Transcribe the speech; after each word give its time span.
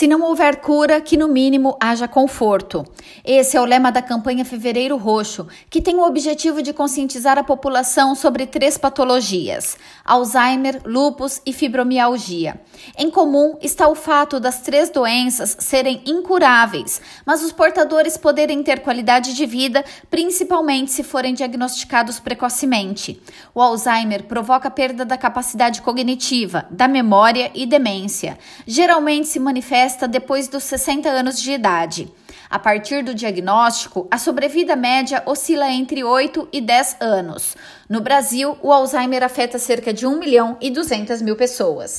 Se 0.00 0.06
não 0.06 0.22
houver 0.22 0.62
cura, 0.62 0.98
que 0.98 1.14
no 1.14 1.28
mínimo 1.28 1.76
haja 1.78 2.08
conforto. 2.08 2.86
Esse 3.22 3.58
é 3.58 3.60
o 3.60 3.66
lema 3.66 3.92
da 3.92 4.00
campanha 4.00 4.46
Fevereiro 4.46 4.96
Roxo, 4.96 5.46
que 5.68 5.82
tem 5.82 5.96
o 5.96 6.06
objetivo 6.06 6.62
de 6.62 6.72
conscientizar 6.72 7.36
a 7.36 7.44
população 7.44 8.14
sobre 8.14 8.46
três 8.46 8.78
patologias: 8.78 9.76
Alzheimer, 10.02 10.80
lúpus 10.86 11.42
e 11.44 11.52
fibromialgia. 11.52 12.58
Em 12.96 13.10
comum 13.10 13.58
está 13.60 13.88
o 13.88 13.94
fato 13.94 14.40
das 14.40 14.62
três 14.62 14.88
doenças 14.88 15.54
serem 15.60 16.00
incuráveis, 16.06 16.98
mas 17.26 17.44
os 17.44 17.52
portadores 17.52 18.16
poderem 18.16 18.62
ter 18.62 18.80
qualidade 18.80 19.34
de 19.34 19.44
vida, 19.44 19.84
principalmente 20.08 20.92
se 20.92 21.02
forem 21.02 21.34
diagnosticados 21.34 22.18
precocemente. 22.18 23.20
O 23.54 23.60
Alzheimer 23.60 24.22
provoca 24.22 24.70
perda 24.70 25.04
da 25.04 25.18
capacidade 25.18 25.82
cognitiva, 25.82 26.64
da 26.70 26.88
memória 26.88 27.50
e 27.54 27.66
demência. 27.66 28.38
Geralmente 28.66 29.28
se 29.28 29.38
manifesta 29.38 29.89
depois 30.06 30.48
dos 30.48 30.64
60 30.64 31.08
anos 31.08 31.40
de 31.40 31.52
idade. 31.52 32.12
A 32.48 32.58
partir 32.58 33.04
do 33.04 33.14
diagnóstico, 33.14 34.08
a 34.10 34.18
sobrevida 34.18 34.74
média 34.74 35.22
oscila 35.24 35.70
entre 35.70 36.02
8 36.02 36.48
e 36.52 36.60
10 36.60 36.96
anos. 37.00 37.56
No 37.88 38.00
Brasil, 38.00 38.58
o 38.60 38.72
Alzheimer 38.72 39.22
afeta 39.22 39.58
cerca 39.58 39.92
de 39.92 40.06
1 40.06 40.18
milhão 40.18 40.56
e 40.60 40.70
200 40.70 41.22
mil 41.22 41.36
pessoas. 41.36 41.98